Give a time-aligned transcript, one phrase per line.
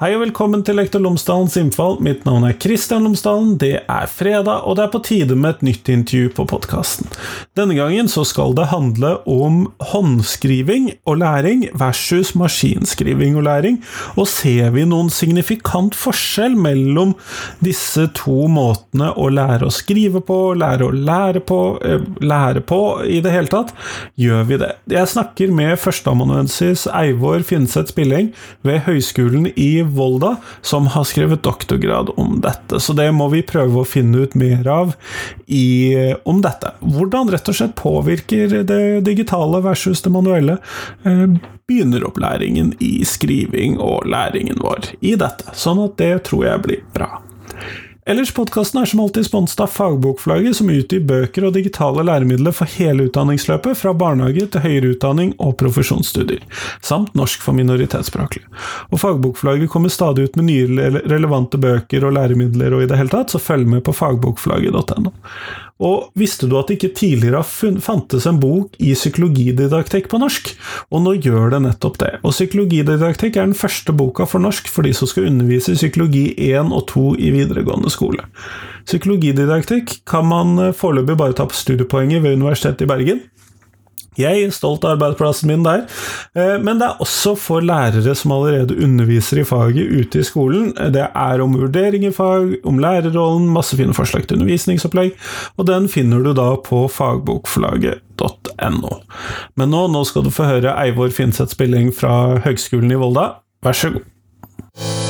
[0.00, 1.98] Hei og velkommen til Lektor Lomsdalens innfall.
[2.00, 3.50] Mitt navn er Kristian Lomsdalen.
[3.60, 7.10] Det er fredag, og det er på tide med et nytt intervju på podkasten.
[7.52, 13.76] Denne gangen så skal det handle om håndskriving og læring versus maskinskriving og læring.
[14.16, 17.12] Og ser vi noen signifikant forskjell mellom
[17.60, 22.80] disse to måtene å lære å skrive på, lære å lære på, eh, lære på
[23.04, 23.76] i det hele tatt?
[24.16, 24.72] Gjør vi det?
[24.96, 28.32] Jeg snakker med førsteamanuensis Eivor Finseth Spilling
[28.64, 32.80] ved Høgskolen i Volda, som har skrevet doktorgrad om dette.
[32.80, 34.94] Så det må vi prøve å finne ut mer av
[35.46, 36.74] i, om dette.
[36.80, 40.58] Hvordan rett og slett påvirker det digitale versus det manuelle
[41.04, 41.26] eh,
[41.70, 45.54] begynneropplæringen i skriving og læringen vår i dette.
[45.54, 47.20] Sånn at det tror jeg blir bra.
[48.10, 52.66] Ellers podkasten er som alltid sponset av Fagbokflagget, som utgir bøker og digitale læremidler for
[52.74, 56.42] hele utdanningsløpet, fra barnehage til høyere utdanning og profesjonsstudier,
[56.82, 58.50] samt norsk for minoritetsspråklige.
[58.90, 63.14] Og Fagbokflagget kommer stadig ut med nye relevante bøker og læremidler og i det hele
[63.14, 65.14] tatt, så følg med på fagbokflagget.no.
[65.80, 67.40] Og visste du at det ikke tidligere
[67.80, 70.52] fantes en bok i psykologididaktikk på norsk?
[70.92, 72.10] Og nå gjør det nettopp det.
[72.20, 76.26] Og psykologididaktikk er den første boka for norsk for de som skal undervise i psykologi
[76.50, 77.99] 1 og 2 i videregående skole.
[78.88, 83.22] Psykologididaktikk kan man eh, foreløpig bare ta på studiepoenget ved Universitetet i Bergen.
[84.18, 85.80] Jeg er stolt av arbeidsplassen min der.
[86.34, 90.72] Eh, men det er også for lærere som allerede underviser i faget ute i skolen.
[90.94, 95.10] Det er om vurdering i fag, om lærerrollen, masse fine forslag til undervisningsopplegg,
[95.56, 98.92] og den finner du da på fagbokforlaget.no.
[99.56, 102.12] Men nå, nå skal du få høre Eivor Finseth Spilling fra
[102.44, 103.26] Høgskolen i Volda.
[103.64, 105.09] Vær så god.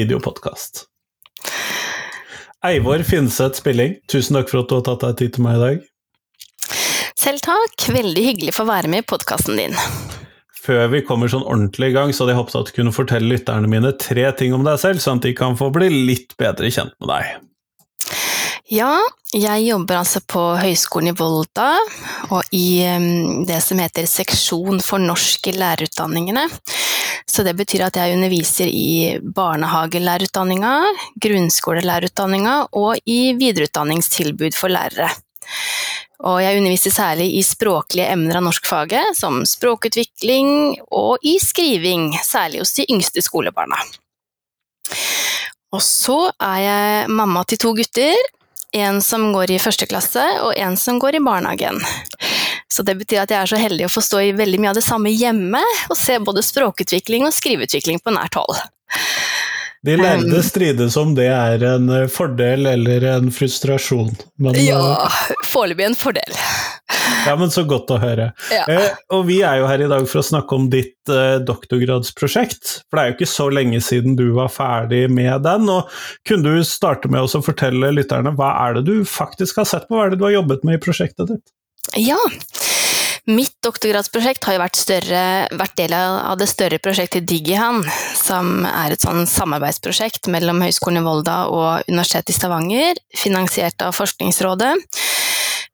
[0.00, 0.86] Videopodkast.
[2.66, 5.62] Eivor Finseth Spilling, tusen takk for at du har tatt deg tid til meg i
[5.62, 5.86] dag.
[7.20, 9.76] Selv takk, veldig hyggelig for å være med i podkasten din.
[10.60, 13.32] Før vi kommer sånn ordentlig i gang, så hadde jeg håpet at du kunne fortelle
[13.32, 16.68] lytterne mine tre ting om deg selv, sånn at de kan få bli litt bedre
[16.72, 17.46] kjent med deg.
[18.70, 18.92] Ja,
[19.34, 21.72] jeg jobber altså på Høgskolen i Volda,
[22.30, 22.84] og i
[23.48, 26.44] det som heter Seksjon for norsk i lærerutdanningene.
[27.26, 30.74] Så det betyr at jeg underviser i barnehagelærerutdanninga,
[31.22, 35.10] grunnskolelærerutdanninga og i videreutdanningstilbud for lærere.
[36.20, 42.60] Og jeg underviser særlig i språklige emner av norskfaget, som språkutvikling og i skriving, særlig
[42.60, 43.78] hos de yngste skolebarna.
[45.70, 48.18] Og så er jeg mamma til to gutter,
[48.76, 51.80] en som går i første klasse og en som går i barnehagen.
[52.70, 54.78] Så det betyr at jeg er så heldig å få stå i veldig mye av
[54.78, 58.60] det samme hjemme, og se både språkutvikling og skriveutvikling på nært hold.
[59.86, 64.10] De lærde strides om det er en eh, fordel eller en frustrasjon.
[64.36, 66.36] Men, ja, eh, foreløpig en fordel.
[67.26, 68.30] Ja, men så godt å høre.
[68.52, 68.66] Ja.
[68.68, 72.74] Eh, og vi er jo her i dag for å snakke om ditt eh, doktorgradsprosjekt.
[72.88, 75.68] For det er jo ikke så lenge siden du var ferdig med den.
[75.72, 75.88] og
[76.28, 79.96] Kunne du starte med å fortelle lytterne hva er det du faktisk har sett på,
[79.96, 81.46] hva er det du har jobbet med i prosjektet ditt?
[81.98, 82.18] Ja,
[83.26, 85.22] mitt doktorgradsprosjekt har jo vært, større,
[85.58, 87.82] vært del av det større prosjektet Digihan,
[88.18, 93.96] som er et sånn samarbeidsprosjekt mellom Høgskolen i Volda og Universitetet i Stavanger, finansiert av
[93.98, 94.74] Forskningsrådet.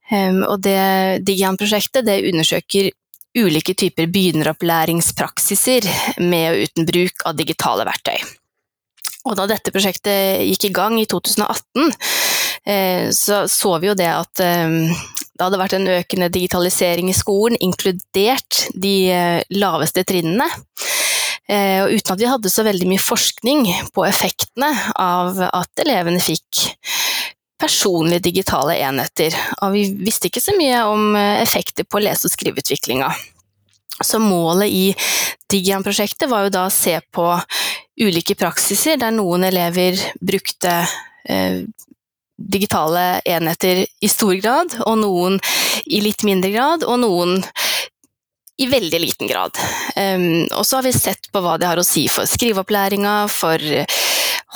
[0.06, 2.92] Um, og det Digihan-prosjektet undersøker
[3.36, 5.88] ulike typer begynneropplæringspraksiser
[6.22, 8.16] med og uten bruk av digitale verktøy.
[9.26, 12.35] Og da dette prosjektet gikk i gang i 2018, eh,
[13.14, 14.72] så så vi jo det at eh,
[15.36, 20.48] det hadde vært en økende digitalisering i skolen, inkludert de eh, laveste trinnene.
[21.46, 23.60] Og uten at vi hadde så veldig mye forskning
[23.94, 24.66] på effektene
[24.98, 26.64] av at elevene fikk
[27.62, 29.36] personlige digitale enheter.
[29.62, 33.12] Og vi visste ikke så mye om effekter på lese- og skriveutviklinga.
[34.02, 34.84] Så målet i
[35.50, 37.28] Digian-prosjektet var jo da å se på
[38.02, 40.72] ulike praksiser der noen elever brukte
[41.28, 41.62] eh,
[42.36, 45.40] digitale enheter i stor grad, og noen
[45.86, 47.40] i litt mindre grad, og noen
[48.56, 49.56] i veldig liten grad.
[49.96, 53.60] Um, og så har vi sett på hva det har å si for skriveopplæringa, for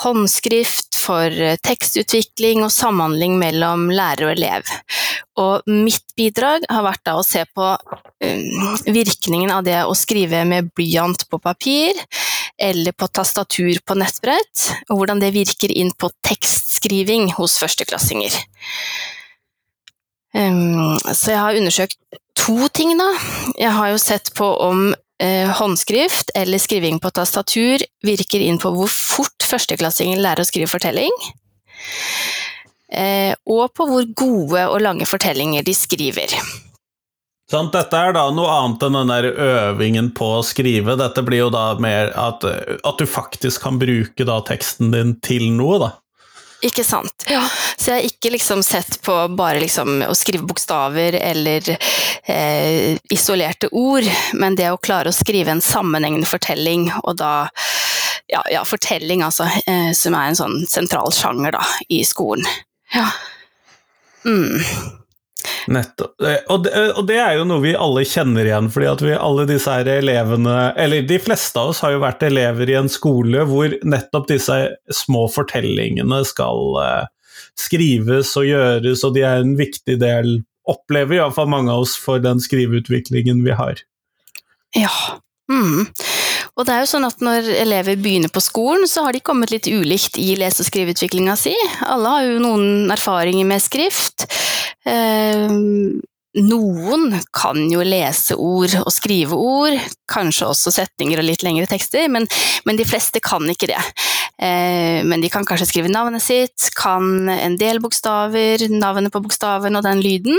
[0.01, 1.33] håndskrift, for
[1.65, 4.71] tekstutvikling og samhandling mellom lærer og elev.
[5.41, 10.71] Og mitt bidrag har vært å se på um, virkningen av det å skrive med
[10.77, 11.97] blyant på papir,
[12.61, 18.37] eller på tastatur på nettbrett, og hvordan det virker inn på tekstskriving hos førsteklassinger.
[20.31, 21.97] Så jeg har undersøkt
[22.39, 23.09] to ting, da.
[23.59, 28.71] Jeg har jo sett på om eh, håndskrift eller skriving på tastatur virker inn på
[28.75, 31.11] hvor fort førsteklassinger lærer å skrive fortelling.
[32.91, 36.37] eh, og på hvor gode og lange fortellinger de skriver.
[37.51, 40.95] Sånn, dette er da noe annet enn den der øvingen på å skrive.
[40.99, 45.49] Dette blir jo da mer at, at du faktisk kan bruke da teksten din til
[45.57, 45.91] noe, da.
[46.61, 47.25] Ikke sant.
[47.27, 47.41] Ja.
[47.75, 53.71] Så jeg har ikke liksom sett på bare liksom å skrive bokstaver eller eh, isolerte
[53.73, 54.05] ord,
[54.37, 57.33] men det å klare å skrive en sammenhengende fortelling, og da
[58.31, 62.45] ja, ja fortelling, altså, eh, som er en sånn sentral sjanger da, i skolen.
[62.93, 63.09] Ja.
[64.23, 64.61] Mm.
[65.71, 66.13] Nettopp.
[66.53, 69.45] Og det, og det, er jo noe vi alle kjenner igjen, fordi at vi alle
[69.49, 73.45] disse her elevene Eller de fleste av oss har jo vært elever i en skole
[73.49, 74.57] hvor nettopp disse
[74.93, 77.09] små fortellingene skal uh,
[77.59, 80.39] skrives og gjøres, og de er en viktig del,
[80.69, 83.81] opplever iallfall mange av oss, for den skriveutviklingen vi har.
[84.77, 84.93] Ja.
[85.51, 85.89] Mm.
[86.61, 89.49] Og det er jo sånn at når elever begynner på skolen, så har de kommet
[89.49, 91.55] litt ulikt i lese- og skriveutviklinga si.
[91.89, 94.27] Alle har jo noen erfaringer med skrift.
[94.85, 95.49] Eh,
[96.37, 99.73] noen kan jo lese ord og skrive ord,
[100.11, 102.29] kanskje også setninger og litt lengre tekster, men,
[102.69, 103.81] men de fleste kan ikke det.
[104.37, 109.81] Eh, men de kan kanskje skrive navnet sitt, kan en del bokstaver, navnet på bokstaven
[109.81, 110.37] og den lyden,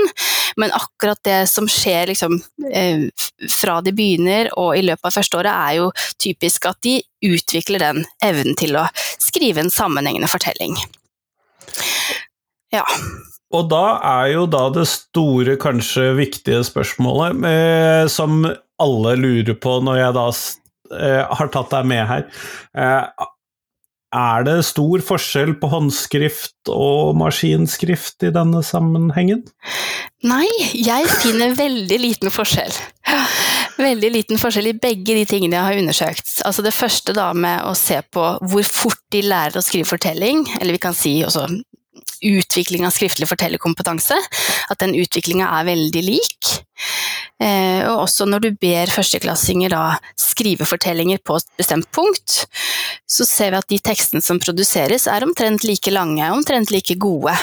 [0.61, 2.39] men akkurat det som skjer liksom,
[2.73, 3.09] eh,
[3.51, 5.91] fra de begynner og i løpet av første året, er jo
[6.23, 8.87] typisk at de utvikler den evnen til å
[9.23, 10.77] skrive en sammenhengende fortelling.
[12.73, 12.87] Ja.
[13.53, 18.47] Og da er jo da det store, kanskje viktige spørsmålet, eh, som
[18.83, 20.27] alle lurer på når jeg da
[20.97, 22.25] eh, har tatt deg med her.
[22.73, 23.29] Eh,
[24.13, 29.43] er det stor forskjell på håndskrift og maskinskrift i denne sammenhengen?
[30.29, 32.75] Nei, jeg finner veldig liten forskjell.
[33.81, 36.33] Veldig liten forskjell i begge de tingene jeg har undersøkt.
[36.47, 40.45] Altså det første da med å se på hvor fort de lærer å skrive fortelling,
[40.61, 41.49] eller vi kan si også
[42.23, 44.19] utvikling av skriftlig fortellerkompetanse.
[44.71, 46.53] At den utviklinga er veldig lik.
[47.43, 49.83] Eh, og også når du ber førsteklassinger da
[50.21, 52.45] skrive fortellinger på et bestemt punkt,
[53.11, 57.35] så ser vi at de tekstene som produseres er omtrent like lange, omtrent like gode.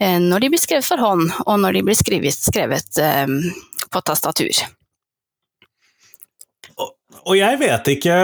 [0.00, 3.26] Eh, når de blir skrevet for hånd, og når de blir skrevet, skrevet eh,
[3.90, 4.64] på tastatur.
[7.26, 8.16] Og jeg vet ikke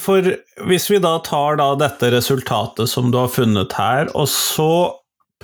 [0.00, 0.26] for
[0.68, 4.70] hvis vi da tar da dette resultatet som du har funnet her, og så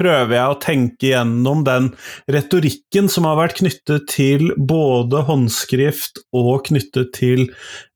[0.00, 1.90] prøver jeg å tenke gjennom den
[2.32, 7.46] retorikken som har vært knyttet til både håndskrift og knyttet til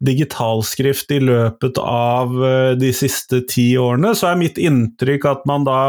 [0.04, 5.66] digitalskrift i løpet av eh, de siste ti årene, så er mitt inntrykk at man
[5.66, 5.80] da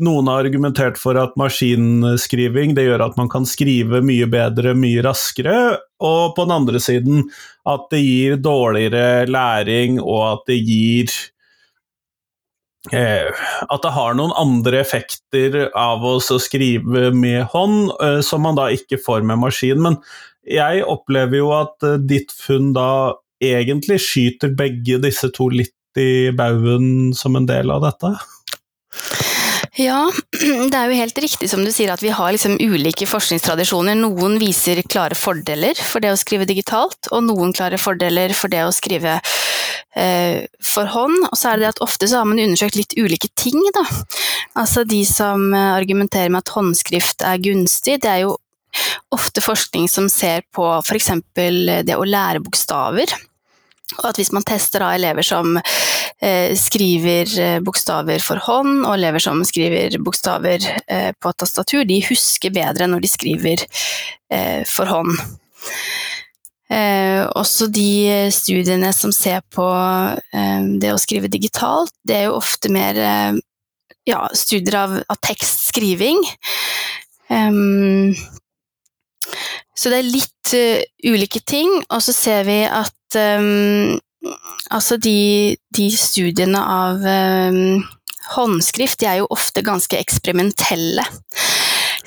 [0.00, 5.04] Noen har argumentert for at maskinskriving det gjør at man kan skrive mye bedre, mye
[5.04, 5.56] raskere,
[6.00, 7.26] og på den andre siden
[7.68, 11.12] at det gir dårligere læring, og at det gir
[12.88, 18.70] at det har noen andre effekter av å skrive med hånd, eh, som man da
[18.72, 19.82] ikke får med maskin.
[19.84, 19.98] Men
[20.48, 26.30] jeg opplever jo at eh, ditt funn da egentlig skyter begge disse to litt i
[26.36, 28.14] baugen som en del av dette?
[29.78, 30.08] Ja,
[30.70, 33.94] det er jo helt riktig som du sier at vi har liksom ulike forskningstradisjoner.
[33.98, 38.64] Noen viser klare fordeler for det å skrive digitalt, og noen klare fordeler for det
[38.66, 39.20] å skrive
[39.94, 41.22] eh, for hånd.
[41.30, 43.86] Og så er det det at ofte så har man undersøkt litt ulike ting, da.
[44.58, 48.36] Altså de som eh, argumenterer med at håndskrift er gunstig, det er jo
[49.14, 51.12] ofte forskning som ser på f.eks.
[51.34, 53.14] det å lære bokstaver.
[53.98, 55.56] Og at hvis man tester da elever som
[56.56, 62.52] skriver eh, bokstaver for hånd, og elever som skriver bokstaver eh, på tastatur, de husker
[62.52, 65.14] bedre når de skriver eh, for hånd.
[66.70, 72.36] Eh, også de studiene som ser på eh, det å skrive digitalt, det er jo
[72.36, 73.00] ofte mer
[74.08, 76.20] ja, studier av, av tekstskriving.
[79.80, 83.20] Så det er litt uh, ulike ting, og så ser vi at
[84.70, 87.80] altså de, de, studiene av um,
[88.36, 91.06] håndskrift de er jo ofte ganske eksperimentelle.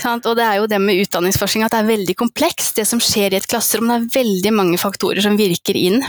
[0.03, 2.75] Og det er jo det med utdanningsforskning at det er veldig komplekst.
[2.75, 6.03] Det som skjer i et klasserom, det er veldig mange faktorer som virker inn.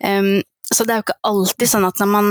[0.00, 2.28] Um, så det er jo ikke alltid sånn at når man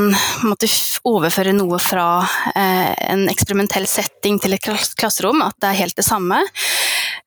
[0.47, 0.69] måtte
[1.07, 2.05] overføre noe fra
[2.53, 6.39] eh, en eksperimentell setting til et klasserom, at det er helt det samme.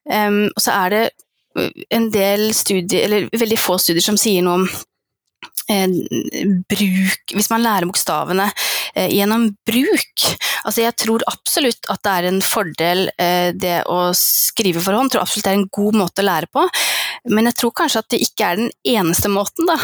[0.09, 1.03] Um, og så er det
[1.93, 4.81] en del studier, eller veldig få studier som sier noe om eh,
[6.69, 8.49] bruk Hvis man lærer bokstavene
[8.95, 10.27] eh, gjennom bruk.
[10.67, 15.11] Altså jeg tror absolutt at det er en fordel eh, det å skrive for hånd.
[15.11, 16.67] Jeg tror absolutt det er en god måte å lære på.
[17.31, 19.79] Men jeg tror kanskje at det ikke er den eneste måten, da.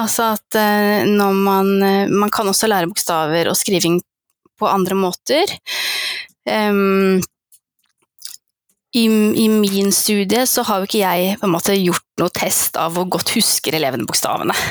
[0.00, 4.00] Altså at eh, når man eh, Man kan også lære bokstaver og skriving
[4.58, 5.50] på andre måter.
[6.48, 7.22] Um,
[8.92, 9.04] i,
[9.44, 12.92] i, min studie så har jo ikke jeg på en måte gjort noe test av
[12.92, 14.56] hvor godt husker elevene bokstavene.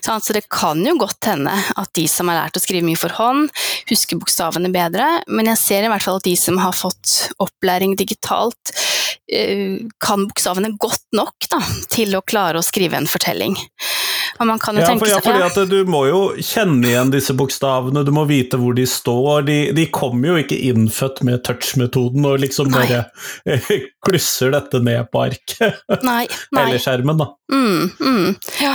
[0.00, 3.12] Så det kan jo godt hende at de som har lært å skrive mye for
[3.14, 3.50] hånd,
[3.90, 7.92] husker bokstavene bedre, men jeg ser i hvert fall at de som har fått opplæring
[8.00, 8.72] digitalt,
[10.02, 11.60] kan bokstavene godt nok da,
[11.92, 13.56] til å klare å skrive en fortelling.
[14.80, 18.56] ja, for, ja, fordi at du må jo kjenne igjen disse bokstavene, du må vite
[18.60, 19.42] hvor de står.
[19.48, 23.02] De, de kommer jo ikke innfødt med touch-metoden og liksom bare
[24.06, 25.82] klusser dette ned på arket.
[26.06, 26.24] Nei,
[26.54, 26.62] nei.
[26.62, 27.28] Eller skjermen, da.
[27.52, 28.28] Mm, mm,
[28.62, 28.72] ja.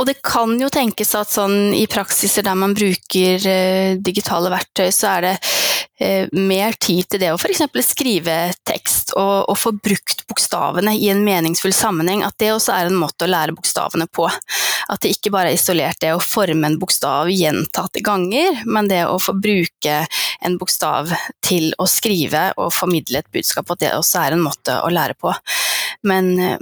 [0.00, 4.88] Og det kan jo tenkes at sånn i praksiser der man bruker eh, digitale verktøy,
[4.94, 5.56] så er det eh,
[6.32, 7.64] mer tid til det å f.eks.
[7.82, 8.36] skrive
[8.66, 12.22] tekst og, og, få brukt bokstavene i en meningsfull sammenheng.
[12.26, 14.28] At det også er en måte å lære bokstavene på.
[14.28, 19.04] At det ikke bare er isolert det å forme en bokstav gjentatte ganger, men det
[19.08, 19.98] å få bruke
[20.46, 21.10] en bokstav
[21.44, 25.18] til å skrive og formidle et budskap, at det også er en måte å lære
[25.18, 25.34] på.
[26.06, 26.58] Men eh,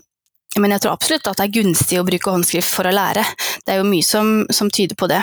[0.57, 3.27] men jeg tror absolutt at det er gunstig å bruke håndskrift for å lære.
[3.67, 5.21] Det er jo mye som, som tyder på det.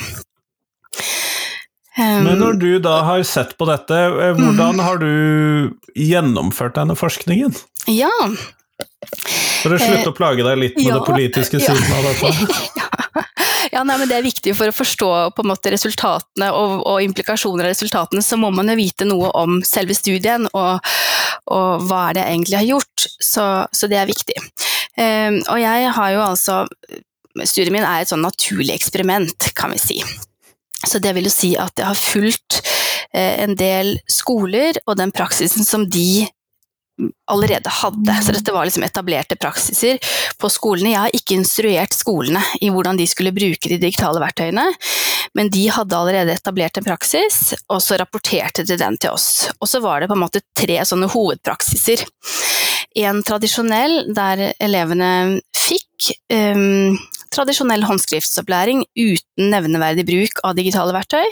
[1.97, 4.81] Um, Men når du da har sett på dette, eh, hvordan mm.
[4.81, 7.53] har du gjennomført denne forskningen?
[7.91, 8.09] Ja.
[9.61, 11.99] For å slutte å plage deg litt med ja, det politiske siden ja.
[11.99, 12.89] av dette?
[13.75, 15.11] ja, nei, men Det er viktig for å forstå
[15.45, 19.93] måte resultatene og, og, implikasjoner av resultatene, så må man jo vite noe om selve
[19.97, 20.93] studien og,
[21.53, 23.07] og hva er det jeg egentlig har gjort.
[23.21, 24.37] Så, så det er viktig.
[24.97, 26.63] Um, og jeg har jo altså
[27.33, 29.95] Studiet min er et sånn naturlig eksperiment, kan vi si.
[30.87, 32.61] Så det vil jo si at jeg har fulgt
[33.13, 36.25] eh, en del skoler og den praksisen som de
[37.31, 38.15] allerede hadde.
[38.23, 39.97] Så dette var liksom etablerte praksiser
[40.37, 40.93] på skolene.
[40.93, 44.67] Jeg har ikke instruert skolene i hvordan de skulle bruke de digitale verktøyene,
[45.33, 49.49] men de hadde allerede etablert en praksis, og så rapporterte de den til oss.
[49.59, 52.05] Og så var det på en måte tre sånne hovedpraksiser.
[53.01, 56.93] En tradisjonell der elevene fikk um,
[57.33, 61.25] tradisjonell håndskriftsopplæring uten nevneverdig bruk av digitale verktøy.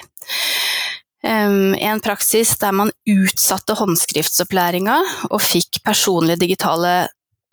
[1.22, 4.98] En praksis der man utsatte håndskriftsopplæringa
[5.30, 6.94] og fikk personlige digitale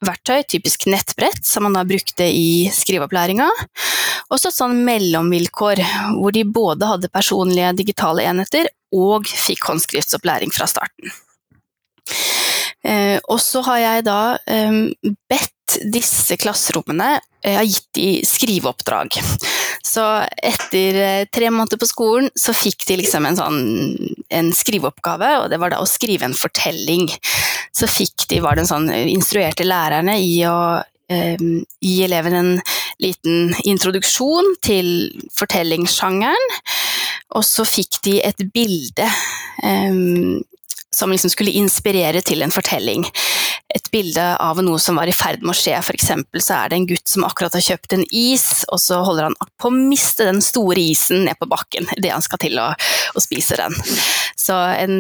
[0.05, 3.49] verktøy, typisk nettbrett, som man da brukte i skriveopplæringa.
[4.31, 5.83] Og så et sånn mellomvilkår,
[6.17, 11.13] hvor de både hadde personlige digitale enheter og fikk håndskriftsopplæring fra starten.
[12.87, 14.21] Eh, og så har jeg da
[15.29, 19.19] bedt disse klasserommene jeg har gitt de skriveoppdrag.
[19.87, 20.05] Så
[20.43, 23.61] etter eh, tre måneder på skolen så fikk de liksom en sånn
[24.35, 27.07] en skriveoppgave, og det var da å skrive en fortelling.
[27.73, 30.59] Så fikk de, var det en sånn instruerte lærerne i å
[31.13, 31.39] eh,
[31.81, 32.53] gi eleven en
[33.01, 34.91] liten introduksjon til
[35.39, 36.59] fortellingssjangeren.
[37.39, 39.07] Og så fikk de et bilde
[39.63, 40.03] eh,
[40.95, 43.05] som liksom skulle inspirere til en fortelling.
[43.75, 45.77] Et bilde av noe som var i ferd med å skje.
[45.77, 46.09] F.eks.
[46.41, 49.37] så er det en gutt som akkurat har kjøpt en is, og så holder han
[49.61, 53.23] på å miste den store isen ned på bakken idet han skal til å, å,
[53.23, 53.77] spise den.
[54.39, 54.97] Så en,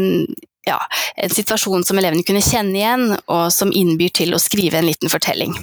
[0.68, 0.78] ja,
[1.16, 5.12] en situasjon som elevene kunne kjenne igjen, og som innbyr til å skrive en liten
[5.12, 5.56] fortelling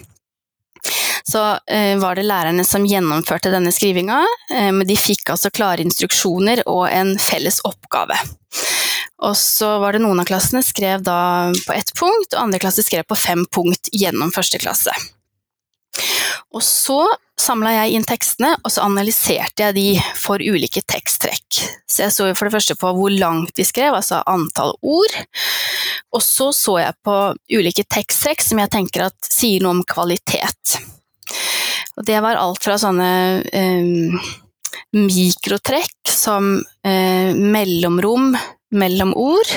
[1.25, 4.19] så eh, var det lærerne som gjennomførte denne skrivinga,
[4.53, 8.17] eh, men de fikk altså klare instruksjoner og en felles oppgave.
[9.23, 12.83] Og så var det noen av klassene skrev da på ett punkt, og andre klasse
[12.83, 14.91] skrev på fem punkt gjennom første klasse.
[16.55, 16.99] Og så
[17.39, 19.87] samla jeg inn tekstene, og så analyserte jeg de
[20.19, 21.59] for ulike teksttrekk.
[21.87, 25.17] Så jeg så for det første på hvor langt de skrev, altså antall ord.
[26.15, 27.17] Og så så jeg på
[27.55, 30.79] ulike teksttrekk som jeg tenker at sier noe om kvalitet.
[31.95, 33.11] Og det var alt fra sånne
[33.55, 34.31] eh,
[34.95, 36.57] mikrotrekk som
[36.87, 38.35] eh, mellomrom
[38.77, 39.51] mellom ord.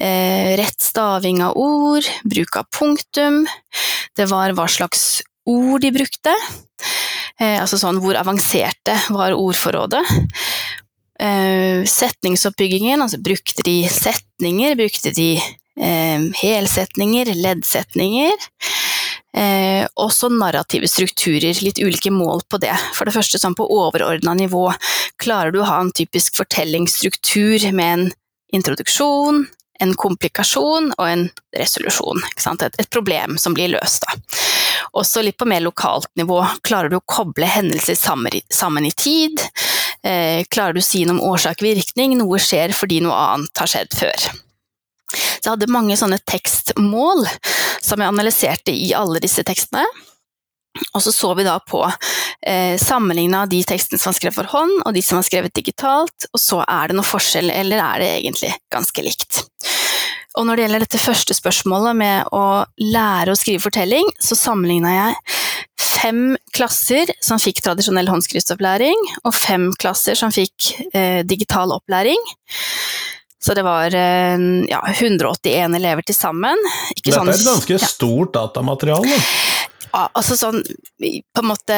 [0.00, 3.42] Eh, rett staving av ord, bruk av punktum.
[4.16, 6.34] Det var hva slags ord de brukte.
[7.40, 10.04] Eh, altså sånn hvor avanserte var ordforrådet.
[11.20, 15.32] Eh, setningsoppbyggingen, altså brukte de setninger, brukte de
[15.80, 18.48] helsetninger, leddsetninger.
[19.30, 22.74] Eh, også narrative strukturer, litt ulike mål på det.
[22.96, 24.66] For det første sånn på overordna nivå,
[25.22, 28.10] klarer du å ha en typisk fortellingsstruktur med en
[28.56, 29.44] introduksjon,
[29.80, 31.26] en komplikasjon og en
[31.56, 32.20] resolusjon.
[32.36, 34.04] Et, et, problem som blir løst.
[34.04, 34.40] Da.
[35.00, 36.42] Også litt på mer lokalt nivå.
[36.66, 39.40] Klarer du å koble hendelser sammen, sammen i tid?
[40.04, 42.18] Eh, klarer du å si noe om årsak-virkning?
[42.20, 44.30] Noe skjer fordi noe annet har skjedd før.
[45.10, 47.24] Så jeg hadde mange sånne tekstmål
[47.82, 49.86] som jeg analyserte i alle disse tekstene.
[50.94, 51.82] Og så så vi da på
[52.46, 56.28] eh, sammenligna de tekstene som var skrevet for hånd, og de som var skrevet digitalt,
[56.30, 59.42] og så er det noe forskjell, eller er det egentlig ganske likt.
[60.38, 62.44] Og når det gjelder dette første spørsmålet med å
[62.78, 65.38] lære å skrive fortelling, så sammenligna jeg
[66.00, 72.30] fem klasser som fikk tradisjonell håndskriftsopplæring, og fem klasser som fikk eh, digital opplæring.
[73.40, 76.60] Så det var eh, ja, 181 elever til sammen.
[76.94, 77.88] Dette er et ganske ja.
[77.88, 79.18] stort datamateriale?
[79.90, 81.76] Ja, altså sånn på en måte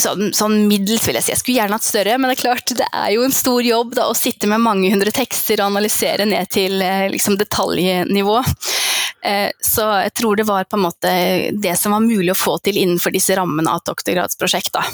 [0.00, 1.32] sånn, sånn, middels, vil jeg si.
[1.32, 3.96] Jeg skulle gjerne hatt større, men det er klart, det er jo en stor jobb
[3.98, 8.38] da, å sitte med mange hundre tekster og analysere ned til eh, liksom, detaljnivå.
[9.26, 11.12] Eh, så jeg tror det var på en måte
[11.58, 14.74] det som var mulig å få til innenfor disse rammene av et doktorgradsprosjekt.
[14.76, 14.86] da.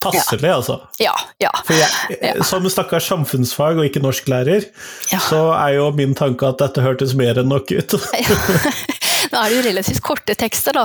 [0.00, 0.56] Passelig, ja.
[0.56, 0.78] altså.
[0.98, 1.50] Ja, ja.
[1.64, 2.34] For jeg, ja.
[2.46, 4.68] Som stakkars samfunnsfag og ikke norsklærer,
[5.12, 5.20] ja.
[5.28, 7.96] så er jo min tanke at dette hørtes mer enn nok ut.
[9.32, 10.84] Nå er det jo relativt korte tekster, da,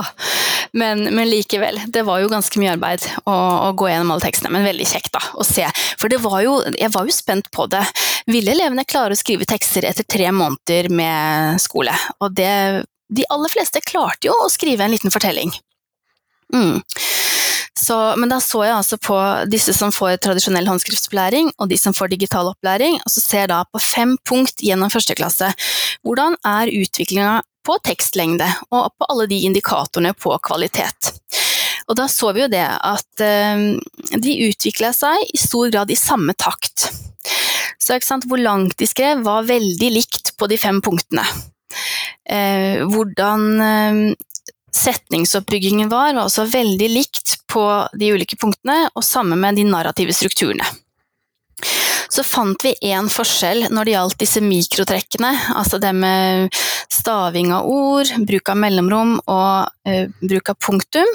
[0.76, 1.80] men, men likevel.
[1.92, 5.12] Det var jo ganske mye arbeid å, å, gå gjennom alle tekstene, men veldig kjekt
[5.16, 5.66] da, å se.
[6.00, 7.84] For var jo, jeg var jo spent på det.
[8.30, 11.94] Ville elevene klare å skrive tekster etter tre måneder med skole?
[12.20, 12.52] Og det,
[13.08, 15.52] de aller fleste klarte jo å skrive en liten fortelling.
[16.54, 16.80] Mm.
[17.80, 19.16] Så, men da så jeg altså på
[19.50, 23.52] disse som får tradisjonell håndskriftsopplæring, og de som får digital opplæring, og så ser jeg
[23.52, 25.48] da på fem punkt gjennom første klasse.
[26.04, 31.12] Hvordan er utviklinga på tekstlengde, og på alle de indikatorene på kvalitet.
[31.90, 33.62] Og da så vi jo det at eh,
[34.22, 36.88] de utvikla seg i stor grad i samme takt.
[37.80, 37.96] Så
[38.28, 41.24] hvor langt de skrev var veldig likt på de fem punktene.
[42.30, 44.02] Eh, hvordan eh,
[44.70, 47.64] setningsoppbyggingen var, var også veldig likt på
[47.98, 50.66] de ulike punktene, og sammen med de narrative strukturene.
[52.10, 56.56] Så fant vi én forskjell når det gjaldt disse mikrotrekkene, altså det med
[56.90, 61.10] staving av ord, bruk av mellomrom og uh, bruk av punktum.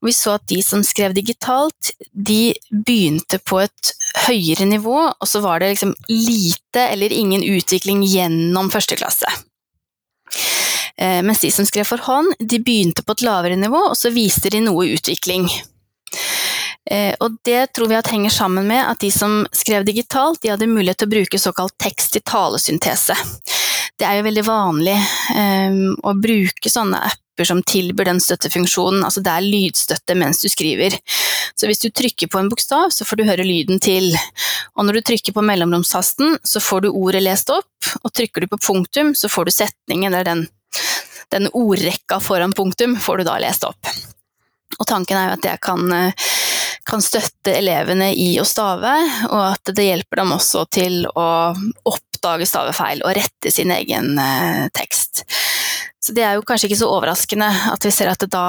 [0.00, 3.92] Vi så at de som skrev digitalt, de begynte på et
[4.28, 9.28] høyere nivå, og så var det liksom lite eller ingen utvikling gjennom første klasse.
[10.94, 14.14] Uh, mens de som skrev for hånd, de begynte på et lavere nivå, og så
[14.14, 15.50] viste de noe utvikling.
[16.88, 20.52] Eh, og det tror vi at henger sammen med at de som skrev digitalt, de
[20.52, 23.16] hadde mulighet til å bruke såkalt tekst-til-talesyntese.
[24.00, 24.96] Det er jo veldig vanlig
[25.36, 30.48] um, å bruke sånne apper som tilbyr den støttefunksjonen, altså det er lydstøtte mens du
[30.48, 30.96] skriver.
[31.52, 34.08] Så hvis du trykker på en bokstav, så får du høre lyden til.
[34.78, 38.48] Og når du trykker på mellomromstasten, så får du ordet lest opp, og trykker du
[38.54, 40.46] på punktum, så får du setningen, eller den,
[41.36, 43.92] den ordrekka foran punktum, får du da lest opp.
[44.80, 46.30] Og tanken er jo at det kan uh,
[46.90, 48.92] kan støtte elevene i å stave,
[49.30, 51.28] og at det hjelper dem også til å
[51.88, 55.24] oppdage stavefeil og rette sin egen eh, tekst.
[56.00, 58.44] Så det er jo kanskje ikke så overraskende at vi ser at da,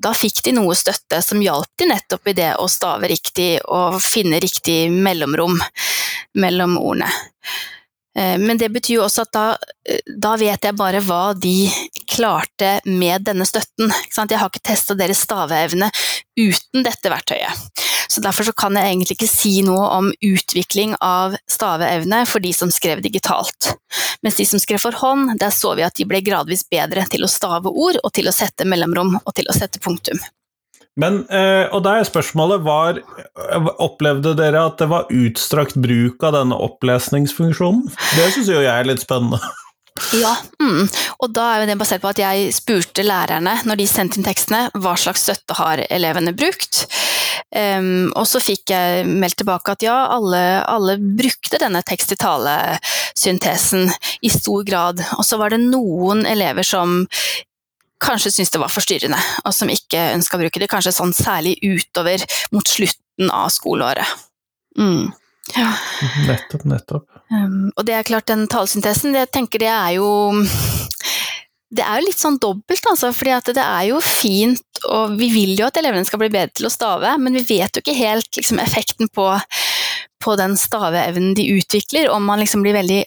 [0.00, 3.98] da fikk de noe støtte som hjalp de nettopp i det å stave riktig og
[4.04, 5.58] finne riktig mellomrom
[6.38, 7.10] mellom ordene.
[8.18, 9.44] Eh, men det betyr jo også at da,
[9.88, 11.70] eh, da, vet jeg bare hva de
[12.10, 13.92] klarte med denne støtten.
[14.10, 15.90] Jeg har ikke testa deres staveevne
[16.40, 17.86] uten dette verktøyet.
[18.10, 22.50] Så Derfor så kan jeg egentlig ikke si noe om utvikling av staveevne for de
[22.52, 23.70] som skrev digitalt.
[24.24, 27.22] Mens de som skrev for hånd, der så vi at de ble gradvis bedre til
[27.22, 30.18] å stave ord og til å sette mellomrom og til å sette punktum.
[31.00, 32.98] Men, eh, og der spørsmålet var
[33.80, 37.86] Opplevde dere at det var utstrakt bruk av denne opplesningsfunksjonen?
[38.18, 39.40] Det syns jo jeg er litt spennende.
[40.16, 40.32] Ja,
[40.62, 40.86] mm.
[41.20, 44.68] og da er det basert på at jeg spurte lærerne når de sendte inn tekstene,
[44.80, 46.84] hva slags støtte har elevene brukt.
[47.50, 53.90] Um, og så fikk jeg meldt tilbake at ja, alle, alle brukte denne tekst-til-tale-syntesen
[54.22, 55.02] i stor grad.
[55.18, 57.02] Og så var det noen elever som
[58.00, 60.70] kanskje syntes det var forstyrrende, og som ikke ønska å bruke det.
[60.72, 64.18] Kanskje sånn særlig utover mot slutten av skoleåret.
[64.78, 65.10] Mm.
[65.56, 65.72] Ja.
[66.28, 67.06] Nettopp, nettopp.
[67.30, 70.10] Um, og det er klart, den talesyntesen, jeg tenker det er jo
[71.70, 75.52] det er jo litt sånn dobbelt, altså, fordi det er jo fint, og vi vil
[75.60, 78.40] jo at elevene skal bli bedre til å stave, men vi vet jo ikke helt
[78.40, 79.26] liksom, effekten på,
[80.24, 83.04] på den staveevnen de utvikler, om man liksom blir veldig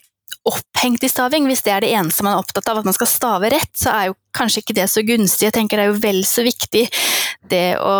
[0.49, 1.47] opphengt i staving.
[1.49, 3.93] Hvis det er det eneste man er opptatt av, at man skal stave rett, så
[3.93, 5.47] er jo kanskje ikke det så gunstig.
[5.47, 6.87] Jeg tenker det er jo vel så viktig
[7.51, 7.97] det å,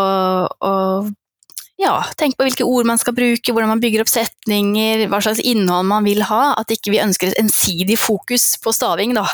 [0.48, 0.74] å
[1.82, 5.42] ja, tenke på hvilke ord man skal bruke, hvordan man bygger opp setninger, hva slags
[5.44, 6.54] innhold man vil ha.
[6.60, 9.26] At ikke vi ønsker et ensidig fokus på staving da,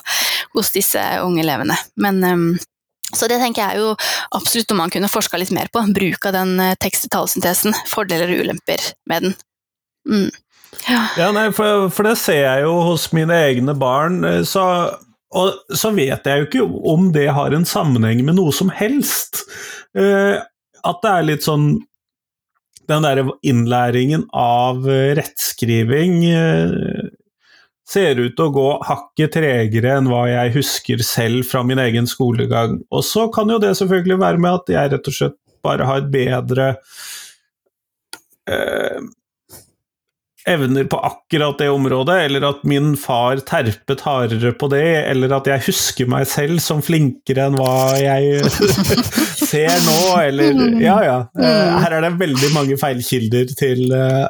[0.56, 1.78] hos disse unge elevene.
[2.02, 2.50] Men, um,
[3.10, 3.94] så det tenker jeg er jo
[4.38, 5.84] absolutt noe man kunne forska litt mer på.
[5.96, 7.76] Bruk av den uh, tekst-til-talesyntesen.
[7.90, 9.38] Fordeler og ulemper med den.
[10.10, 10.30] Mm.
[10.88, 14.22] Ja, ja nei, for, for, det ser jeg jo hos mine egne barn.
[14.28, 14.64] Eh, så,
[15.36, 19.44] og så vet jeg jo ikke om det har en sammenheng med noe som helst.
[19.98, 20.38] Uh,
[20.86, 21.72] at det er litt sånn
[22.90, 24.86] Den derre innlæringen av
[25.18, 27.10] rettskriving uh,
[27.90, 32.10] ser ut til å gå hakket tregere enn hva jeg husker selv fra min egen
[32.10, 32.80] skolegang.
[32.94, 36.04] Og så kan jo det selvfølgelig være med at jeg rett og slett bare har
[36.04, 36.68] et bedre
[38.48, 39.00] eh,
[40.48, 45.50] evner på akkurat det området, eller at min far terpet hardere på det, eller at
[45.50, 48.44] jeg husker meg selv som flinkere enn hva jeg
[49.52, 51.18] ser nå, eller Ja, ja.
[51.40, 54.28] Eh, her er det veldig mange feilkilder til uh,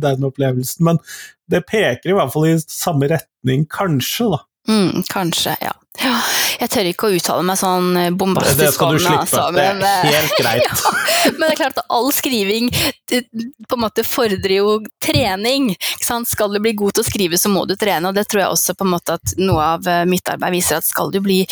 [0.00, 1.02] den opplevelsen, men
[1.50, 4.44] det peker i hvert fall i samme retning, kanskje, da.
[4.70, 5.72] Mm, kanskje, ja.
[5.98, 6.16] ja.
[6.60, 9.22] Jeg tør ikke å uttale meg sånn eh, bombastisk det du slippe.
[9.24, 10.66] Altså, men, det er eh, helt greit.
[10.68, 15.72] ja, men det er klart at all skriving på en måte fordrer jo trening.
[15.98, 18.54] Skal du bli god til å skrive, så må du trene, og det tror jeg
[18.54, 21.42] også på en måte at noe av eh, mitt arbeid viser at skal du bli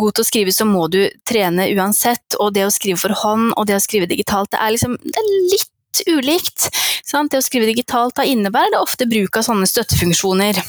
[0.00, 2.38] god til å skrive, så må du trene uansett.
[2.40, 5.20] Og det å skrive for hånd og det å skrive digitalt, det er liksom det
[5.20, 5.70] er litt
[6.10, 6.70] ulikt.
[7.04, 7.30] Sant?
[7.30, 10.62] Det å skrive digitalt da innebærer det ofte bruk av sånne støttefunksjoner.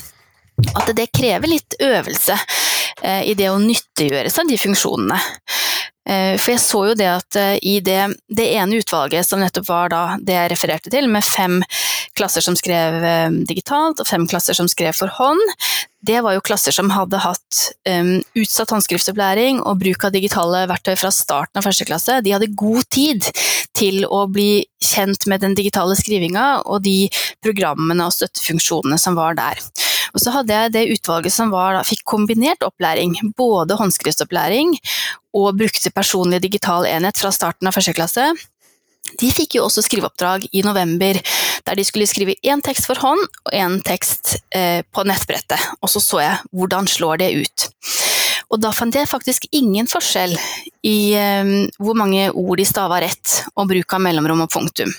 [0.75, 2.37] At det krever litt øvelse
[3.03, 5.19] eh, i det å nyttiggjøre seg de funksjonene.
[6.05, 9.67] Eh, for jeg så jo det at eh, i det, det, ene utvalget som nettopp
[9.67, 11.59] var da det jeg refererte til, med fem
[12.15, 13.01] klasser som skrev
[13.43, 15.41] digitalt og fem klasser som skrev for hånd,
[16.05, 20.93] det var jo klasser som hadde hatt um, utsatt håndskriftsopplæring og bruk av digitale verktøy
[20.99, 22.19] fra starten av første klasse.
[22.23, 23.25] De hadde god tid
[23.75, 27.09] til å bli kjent med den digitale skrivinga og de
[27.43, 29.59] programmene og støttefunksjonene som var der.
[30.15, 34.77] Og så hadde jeg det utvalget som var, da, fikk kombinert opplæring, både håndskriftsopplæring
[35.35, 38.29] og brukte personlig digital enhet fra starten av første klasse.
[39.19, 41.19] De fikk jo også skriveoppdrag i november,
[41.67, 45.61] der de skulle skrive én tekst for hånd og én tekst eh, på nettbrettet.
[45.83, 47.67] Og så så jeg hvordan slår det ut.
[48.53, 50.35] Og da fant jeg faktisk ingen forskjell
[50.87, 54.95] i eh, hvor mange ord de stava rett, og bruk av mellomrom og punktum.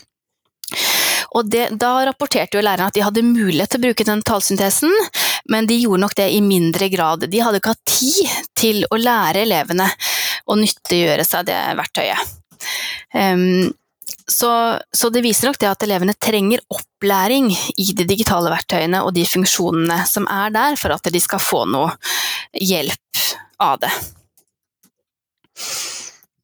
[1.37, 4.93] Og det, da rapporterte jo læreren at de hadde mulighet til å bruke den tallsyntesen,
[5.53, 7.27] men de gjorde nok det i mindre grad.
[7.31, 9.89] De hadde ikke hatt tid til å lære elevene
[10.47, 12.37] å nyttiggjøre seg det verktøyet.
[13.15, 13.75] Um,
[14.27, 14.51] så,
[14.91, 19.27] så, det viser nok det at elevene trenger opplæring i de digitale verktøyene og de
[19.29, 21.93] funksjonene som er der, for at de skal få noe
[22.59, 23.23] hjelp
[23.63, 23.93] av det.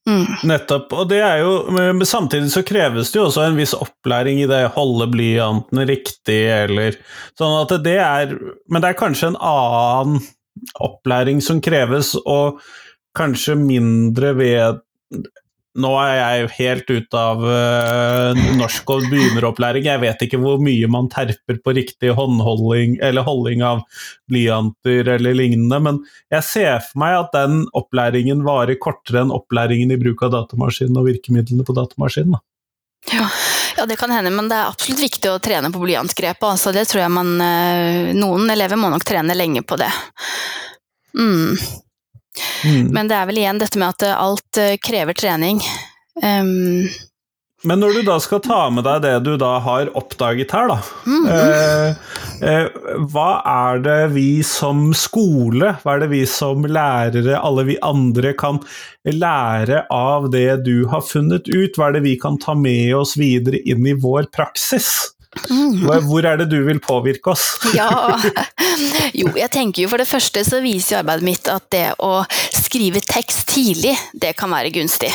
[0.09, 0.27] Mm.
[0.51, 0.93] Nettopp.
[0.99, 4.65] Og det er jo Samtidig så kreves det jo også en viss opplæring i det
[4.67, 6.97] å holde blyanten riktig, eller
[7.39, 8.33] sånn at det er
[8.67, 10.23] Men det er kanskje en annen
[10.83, 12.59] opplæring som kreves, og
[13.17, 14.83] kanskje mindre ved
[15.81, 19.87] nå er jeg helt ute av uh, norsk og begynneropplæring.
[19.89, 23.81] Jeg vet ikke hvor mye man terper på riktig håndholding eller holding av
[24.29, 26.01] blyanter eller lignende, men
[26.33, 31.01] jeg ser for meg at den opplæringen varer kortere enn opplæringen i bruk av datamaskinen
[31.01, 32.37] og virkemidlene på datamaskinen.
[33.11, 33.25] Ja.
[33.79, 33.87] ja.
[33.89, 36.51] det kan hende, men det er absolutt viktig å trene på blyantgrepet.
[36.53, 39.91] Altså, det tror jeg man uh, Noen elever må nok trene lenge på det.
[41.17, 41.57] Mm.
[42.65, 42.93] Mm.
[42.95, 45.63] Men det er vel igjen dette med at alt eh, krever trening.
[46.23, 46.89] Um,
[47.63, 50.79] men når du da skal ta med deg det du da har oppdaget her, da
[51.07, 52.01] mm eh,
[52.49, 52.81] eh,
[53.13, 58.35] Hva er det vi som skole, hva er det vi som lærere, alle vi andre
[58.39, 58.59] kan
[59.07, 61.79] lære av det du har funnet ut?
[61.79, 64.91] Hva er det vi kan ta med oss videre inn i vår praksis?
[65.33, 67.45] Hvor er det du vil påvirke oss?
[67.79, 67.89] ja,
[69.17, 72.21] jo, jeg tenker jo for det første så viser arbeidet mitt at det å
[72.53, 75.13] skrive tekst tidlig, det kan være gunstig.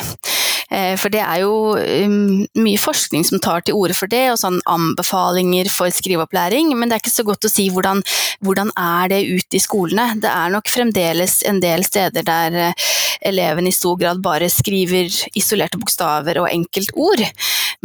[0.67, 4.39] Eh, for det er jo um, mye forskning som tar til orde for det, og
[4.41, 8.03] sånn anbefalinger for skriveopplæring, men det er ikke så godt å si hvordan,
[8.43, 10.09] hvordan er det ute i skolene.
[10.23, 12.91] Det er nok fremdeles en del steder der eh,
[13.31, 15.07] elevene i stor grad bare skriver
[15.39, 17.23] isolerte bokstaver og enkeltord.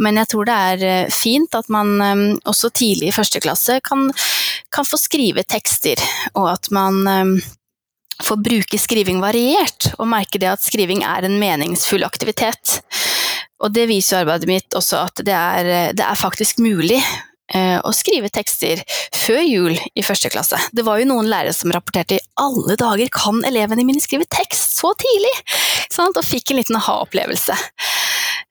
[0.03, 3.79] Men jeg tror det er eh, fint at man um, også tidlig i første klasse
[3.85, 4.09] kan,
[4.73, 6.03] kan få skrive tekster,
[6.35, 7.03] og at man
[8.19, 12.81] um, få bruke skriving variert, og merke det at skriving er en meningsfull aktivitet.
[13.63, 17.79] Og det viser jo arbeidet mitt også at det er, det er faktisk mulig eh,
[17.79, 18.81] å skrive tekster
[19.15, 20.59] før jul i første klasse.
[20.75, 24.77] Det var jo noen lærere som rapporterte i alle dager kan elevene mine skrive tekst
[24.79, 25.33] så tidlig!
[25.93, 27.55] Sånn, Og fikk en liten aha-opplevelse.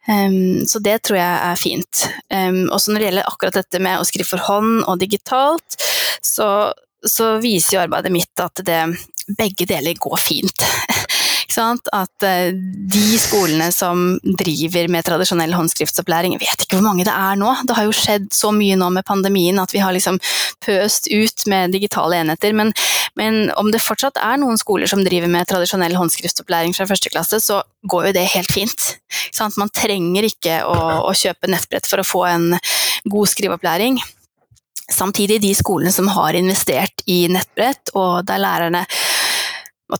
[0.08, 2.06] Um, så det tror jeg er fint.
[2.32, 5.76] Um, også når det gjelder akkurat dette med å skrive for hånd og digitalt,
[6.22, 6.72] så,
[7.06, 8.80] så viser jo arbeidet mitt at det,
[9.38, 10.66] begge deler går fint.
[11.52, 17.12] At eh, de skolene som driver med tradisjonell håndskriftsopplæring, jeg vet ikke hvor mange det
[17.12, 17.50] er nå.
[17.68, 20.16] Det har jo skjedd så mye nå med pandemien at vi har liksom
[20.64, 22.56] pøst ut med digitale enheter.
[22.56, 22.72] Men,
[23.20, 27.42] men om det fortsatt er noen skoler som driver med tradisjonell håndskriftsopplæring fra første klasse,
[27.44, 28.94] så går jo det helt fint.
[29.58, 30.78] Man trenger ikke å,
[31.10, 32.52] å kjøpe nettbrett for å få en
[33.12, 34.00] god skriveopplæring.
[34.92, 38.84] Samtidig, de skolene som har investert i nettbrett, og der lærerne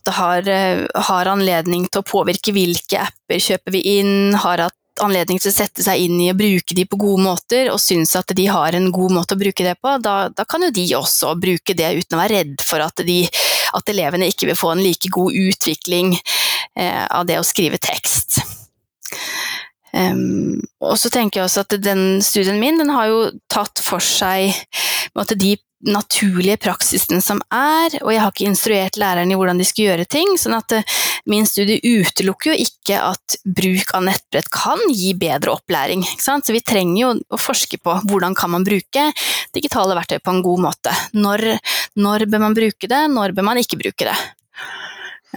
[0.05, 5.39] har, eh, har, anledning til å påvirke hvilke apper kjøper vi inn, har hatt anledning
[5.41, 8.33] til å sette seg inn i å bruke de på gode måter, og syns at
[8.35, 11.33] de har en god måte å bruke det på, da, da kan jo de også
[11.41, 13.23] bruke det uten å være redd for at, de,
[13.73, 16.13] at elevene ikke vil få en like god utvikling
[16.77, 18.41] eh, av det å skrive tekst.
[19.93, 23.19] Um, og så tenker jeg også at den studien min den har jo
[23.51, 24.55] tatt for seg
[25.13, 25.53] måte, de
[25.83, 30.07] naturlige praksisen som er, og jeg har ikke instruert lærerne i hvordan de skal gjøre
[30.09, 30.37] ting.
[30.39, 35.53] sånn at uh, min studie utelukker jo ikke at bruk av nettbrett kan gi bedre
[35.53, 36.05] opplæring.
[36.19, 39.09] Så vi trenger jo å forske på hvordan kan man bruke
[39.55, 40.95] digitale verktøy på en god måte.
[41.13, 41.45] Når,
[41.99, 44.17] når bør man bruke det, når bør man ikke bruke det.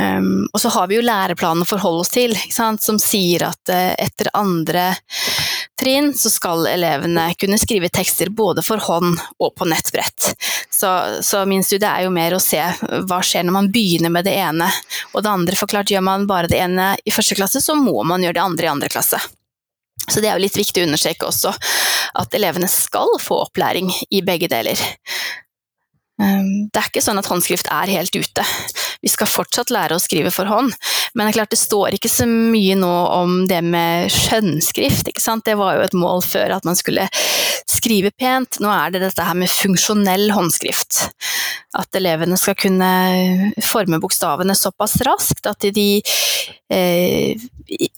[0.01, 3.95] Um, og så har vi jo læreplanen å forholde oss til, som sier at uh,
[3.97, 4.91] etter andre
[5.81, 10.35] trinn så skal elevene kunne skrive tekster både for hånd og på nettbrett.
[10.71, 10.91] Så,
[11.25, 12.61] så, min studie er jo mer å se
[13.09, 14.69] hva skjer når man begynner med det ene
[15.15, 15.57] og det andre.
[15.57, 18.69] Forklart gjør man bare det ene i første klasse, så må man gjøre det andre
[18.69, 19.21] i andre klasse.
[20.07, 21.55] Så det er jo litt viktig å understreke også
[22.21, 24.81] at elevene skal få opplæring i begge deler.
[26.23, 28.45] Ehm, det er ikke sånn at håndskrift er helt ute.
[29.03, 30.73] Vi skal fortsatt lære å skrive for hånd,
[31.15, 35.13] men det er klart det står ikke så mye nå om det med skjønnskrift.
[35.45, 37.09] Det var jo et mål før at man skulle
[37.69, 38.61] skrive pent.
[38.63, 41.05] Nå er det dette her med funksjonell håndskrift.
[41.77, 42.91] At elevene skal kunne
[43.65, 45.89] forme bokstavene såpass raskt at de
[46.73, 47.37] eh,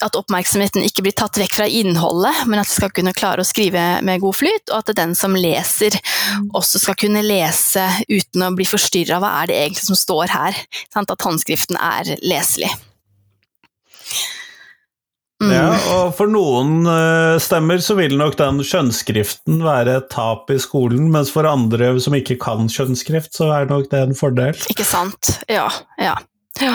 [0.04, 3.48] at oppmerksomheten ikke blir tatt vekk fra innholdet, men at de skal kunne klare å
[3.48, 5.96] skrive med god flyt, og at den som leser
[6.56, 10.60] også skal kunne lese uten å bli forstyrra hva er det egentlig som står her.
[10.94, 11.12] Sant?
[11.12, 12.72] At håndskriften er leselig.
[15.38, 15.52] Mm.
[15.54, 20.58] Ja, og for noen uh, stemmer så vil nok den skjønnskriften være et tap i
[20.58, 24.58] skolen, mens for andre som ikke kan skjønnskrift, så er nok det en fordel.
[24.72, 25.36] Ikke sant.
[25.46, 25.68] Ja.
[26.02, 26.16] ja.
[26.58, 26.74] Ja,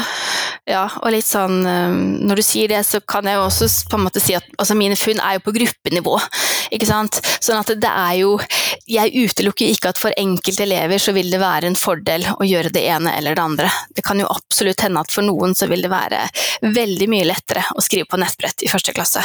[0.64, 3.98] ja, og litt sånn ehm, Når du sier det, så kan jeg jo også på
[3.98, 6.14] en måte si at altså mine funn er jo på gruppenivå.
[6.72, 7.20] ikke sant?
[7.44, 8.38] Sånn at det er jo
[8.88, 12.72] Jeg utelukker ikke at for enkelte elever så vil det være en fordel å gjøre
[12.72, 13.74] det ene eller det andre.
[13.96, 16.24] Det kan jo absolutt hende at for noen så vil det være
[16.64, 19.24] veldig mye lettere å skrive på nettbrett i første klasse.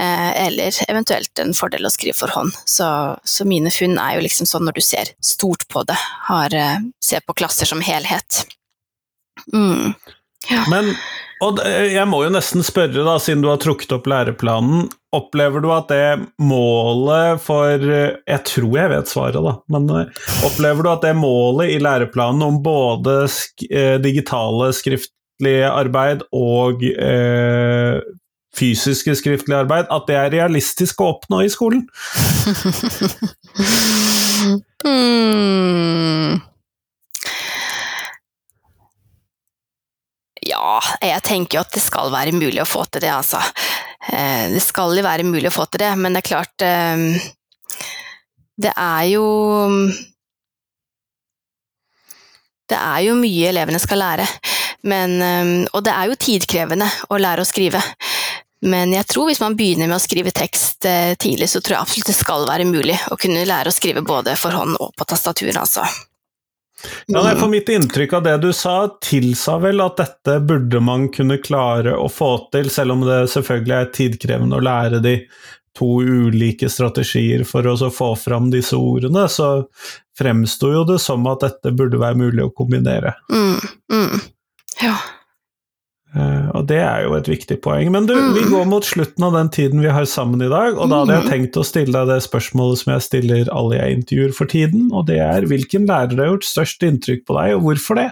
[0.00, 2.56] Eh, eller eventuelt en fordel å skrive for hånd.
[2.68, 2.86] Så,
[3.24, 6.88] så mine funn er jo liksom sånn når du ser stort på det, har, eh,
[7.04, 8.44] ser på klasser som helhet.
[9.54, 9.94] Mm.
[10.50, 10.64] Ja.
[10.70, 10.94] Men
[11.40, 15.70] og jeg må jo nesten spørre, da, siden du har trukket opp læreplanen, opplever du
[15.72, 21.06] at det målet for Jeg tror jeg vet svaret, da, men eh, opplever du at
[21.06, 27.96] det målet i læreplanen om både sk eh, digitale skriftlige arbeid og eh,
[28.60, 31.88] fysiske skriftlige arbeid, at det er realistisk å oppnå i skolen?
[34.84, 36.49] mm.
[40.60, 43.40] Ja, jeg tenker jo at det skal være mulig å få til det, altså.
[44.12, 47.28] Eh, det skal jo være mulig å få til det, men det er klart eh,
[48.60, 49.24] Det er jo
[52.68, 54.26] Det er jo mye elevene skal lære,
[54.86, 57.80] men, eh, og det er jo tidkrevende å lære å skrive.
[58.60, 62.10] Men jeg tror hvis man begynner med å skrive tekst tidlig, så tror jeg absolutt
[62.12, 65.56] det skal være mulig å kunne lære å skrive både for hånd og på tastaturet,
[65.56, 65.86] altså.
[67.06, 71.08] Ja, nei, for Mitt inntrykk av det du sa, tilsa vel at dette burde man
[71.12, 75.16] kunne klare å få til, selv om det selvfølgelig er tidkrevende å lære de
[75.76, 79.66] to ulike strategier for å få fram disse ordene, så
[80.18, 83.14] fremsto jo det som at dette burde være mulig å kombinere.
[83.32, 83.60] Mm,
[83.92, 84.20] mm.
[84.82, 84.96] Ja.
[86.10, 87.92] Uh, og det er jo et viktig poeng.
[87.94, 90.90] Men du, vi går mot slutten av den tiden vi har sammen i dag, og
[90.90, 94.34] da hadde jeg tenkt å stille deg det spørsmålet som jeg stiller alle jeg intervjuer
[94.34, 98.00] for tiden, og det er hvilken lærer har gjort størst inntrykk på deg, og hvorfor
[98.00, 98.08] det?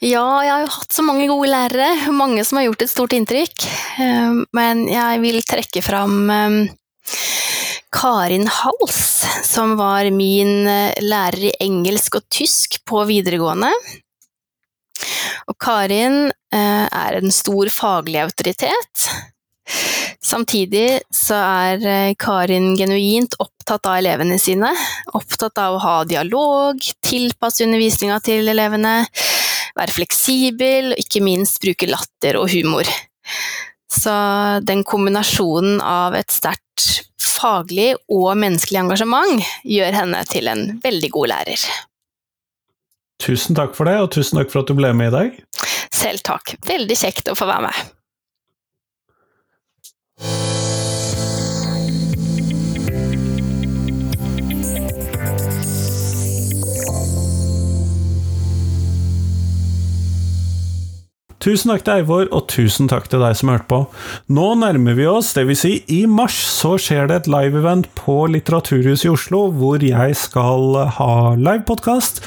[0.00, 3.14] Ja, jeg har jo hatt så mange gode lærere, mange som har gjort et stort
[3.14, 3.70] inntrykk,
[4.02, 6.60] uh, men jeg vil trekke fram um,
[7.94, 9.00] Karin Hals,
[9.46, 10.66] som var min
[11.02, 13.70] lærer i engelsk og tysk på videregående.
[15.50, 19.10] Og Karin eh, er en stor faglig autoritet.
[20.20, 24.68] Samtidig så er eh, Karin genuint opptatt av elevene sine.
[25.16, 29.04] Opptatt av å ha dialog, tilpasse undervisninga til elevene,
[29.78, 32.88] være fleksibel og ikke minst bruke latter og humor.
[33.90, 34.12] Så
[34.66, 41.32] den kombinasjonen av et sterkt faglig og menneskelig engasjement gjør henne til en veldig god
[41.32, 41.64] lærer.
[43.20, 45.40] Tusen takk for det, og tusen takk for at du ble med i dag.
[45.94, 46.54] Selv takk.
[46.66, 47.96] Veldig kjekt å få være med.
[61.40, 63.78] Tusen takk til Eivor, og tusen takk til deg som hørte på.
[64.36, 65.62] Nå nærmer vi oss, dvs.
[65.62, 70.76] Si, i mars så skjer det et live-event på Litteraturhuset i Oslo, hvor jeg skal
[70.98, 72.20] ha livepodkast.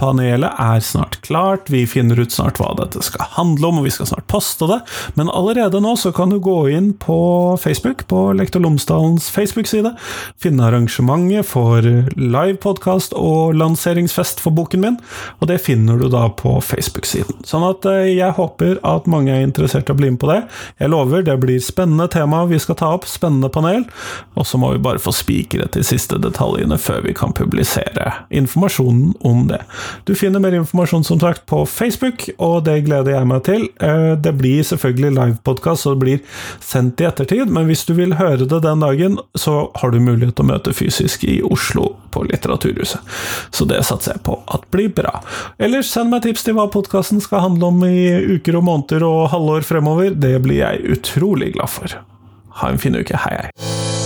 [0.00, 3.92] Panelet er snart klart, vi finner ut snart hva dette skal handle om, og vi
[3.94, 4.80] skal snart poste det,
[5.14, 7.18] men allerede nå så kan du gå inn på
[7.62, 9.94] Facebook, på Lektor Lomsdalens Facebook-side,
[10.42, 11.86] finne arrangementet for
[12.18, 14.98] livepodkast og lanseringsfest for boken min,
[15.38, 17.44] og det finner du da på Facebook-siden.
[17.46, 20.40] Sånn at eh, jeg håper at mange er interessert i å bli med på det.
[20.82, 23.86] Jeg lover, det blir spennende tema vi skal ta opp, spennende panel,
[24.34, 29.14] og så må vi bare få spikret de siste detaljene før vi kan publisere informasjonen
[29.22, 29.62] om det.
[30.04, 33.66] Du finner mer informasjon som sagt på Facebook, og det gleder jeg meg til.
[33.80, 38.16] Eh, det blir selvfølgelig livepodkast, så det blir sendt i ettertid, men hvis du vil
[38.18, 42.24] høre det den dagen, så har du mulighet til å møte fysisk i Oslo på
[42.28, 43.00] Litteraturhuset.
[43.54, 45.20] Så det satser jeg på at blir bra.
[45.58, 49.28] Ellers send meg tips til hva podkasten skal handle om i uker og måneder og
[49.34, 50.14] halvår fremover.
[50.14, 51.98] Det blir jeg utrolig glad for.
[52.60, 53.18] Ha en fin uke.
[53.26, 54.03] Hei, hei.